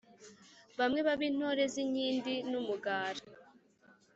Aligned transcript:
bamwe 0.79 0.99
babe 1.07 1.25
intore 1.31 1.63
z’inkindi 1.73 2.33
n’umugara 2.49 3.21